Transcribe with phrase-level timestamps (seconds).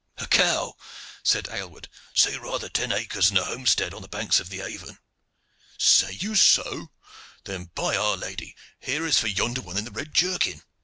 [0.17, 0.73] "A cow!"
[1.21, 1.87] said Aylward.
[2.15, 4.97] "Say rather ten acres and a homestead on the banks of Avon."
[5.77, 6.89] "Say you so?
[7.43, 8.55] Then, by our Lady!
[8.79, 10.63] here is for yonder one in the red jerkin!"